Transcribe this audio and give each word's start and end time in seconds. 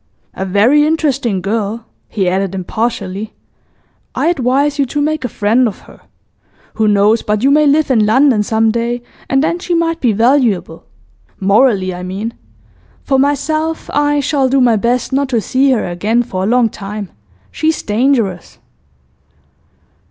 'A 0.33 0.45
very 0.47 0.83
interesting 0.83 1.41
girl,' 1.43 1.85
he 2.07 2.27
added 2.27 2.55
impartially. 2.55 3.35
'I 4.15 4.25
advise 4.29 4.79
you 4.79 4.85
to 4.87 4.99
make 4.99 5.23
a 5.23 5.29
friend 5.29 5.67
of 5.67 5.81
her. 5.81 5.99
Who 6.73 6.87
knows 6.87 7.21
but 7.21 7.43
you 7.43 7.51
may 7.51 7.67
live 7.67 7.91
in 7.91 8.03
London 8.07 8.41
some 8.41 8.71
day, 8.71 9.03
and 9.29 9.43
then 9.43 9.59
she 9.59 9.75
might 9.75 9.99
be 10.01 10.11
valuable 10.11 10.85
morally, 11.39 11.93
I 11.93 12.01
mean. 12.01 12.33
For 13.03 13.19
myself, 13.19 13.91
I 13.93 14.19
shall 14.21 14.49
do 14.49 14.59
my 14.59 14.75
best 14.75 15.13
not 15.13 15.29
to 15.29 15.39
see 15.39 15.69
her 15.69 15.87
again 15.87 16.23
for 16.23 16.45
a 16.45 16.47
long 16.47 16.67
time; 16.69 17.09
she's 17.51 17.83
dangerous. 17.83 18.57